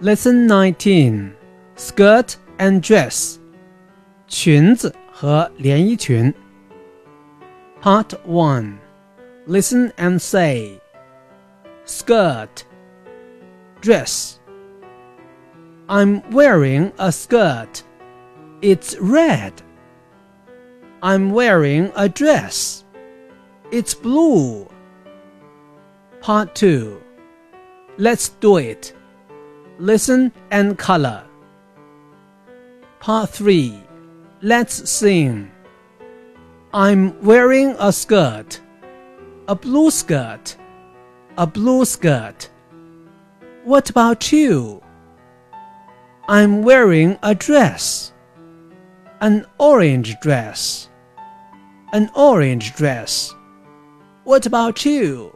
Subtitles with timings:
[0.00, 1.34] Lesson 19
[1.76, 3.38] Skirt and Dress
[4.28, 6.32] 裙子和连衣裙
[7.80, 8.78] Part 1
[9.46, 10.80] Listen and say
[11.86, 12.64] Skirt
[13.80, 14.38] Dress
[15.88, 17.84] I'm wearing a skirt.
[18.60, 19.52] It's red.
[21.00, 22.84] I'm wearing a dress.
[23.70, 24.66] It's blue.
[26.20, 27.00] Part 2
[27.98, 28.94] Let's do it.
[29.81, 31.23] Listen and color.
[32.99, 33.81] Part 3
[34.43, 35.51] Let's sing.
[36.71, 38.61] I'm wearing a skirt.
[39.47, 40.55] A blue skirt.
[41.35, 42.47] A blue skirt.
[43.63, 44.83] What about you?
[46.29, 48.13] I'm wearing a dress.
[49.19, 50.89] An orange dress.
[51.91, 53.33] An orange dress.
[54.25, 55.35] What about you?